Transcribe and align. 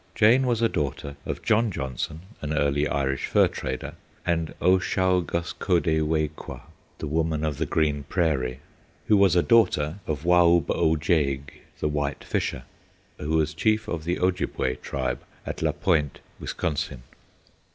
Jane 0.15 0.47
was 0.47 0.63
a 0.63 0.67
daughter 0.67 1.15
of 1.27 1.43
John 1.43 1.69
Johnston, 1.69 2.21
an 2.41 2.53
early 2.57 2.87
Irish 2.87 3.27
fur 3.27 3.47
trader, 3.47 3.93
and 4.25 4.51
O 4.59 4.79
shau 4.79 5.19
gus 5.19 5.53
coday 5.53 6.01
way 6.01 6.27
qua 6.29 6.61
(The 6.97 7.05
Woman 7.05 7.45
of 7.45 7.59
the 7.59 7.67
Green 7.67 8.01
Prairie), 8.05 8.61
who 9.05 9.15
was 9.15 9.35
a 9.35 9.43
daughter 9.43 9.99
of 10.07 10.23
Waub 10.23 10.65
o 10.71 10.95
jeeg 10.95 11.51
(The 11.79 11.87
White 11.87 12.23
Fisher), 12.23 12.63
who 13.19 13.35
was 13.37 13.53
Chief 13.53 13.87
of 13.87 14.03
the 14.03 14.17
Ojibway 14.17 14.77
tribe 14.81 15.21
at 15.45 15.61
La 15.61 15.71
Pointe, 15.71 16.19
Wisconsin. 16.39 17.03